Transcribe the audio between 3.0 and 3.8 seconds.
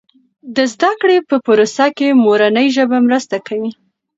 مرسته کوي.